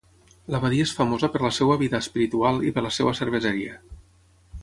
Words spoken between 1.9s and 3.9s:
espiritual i per la seva cerveseria.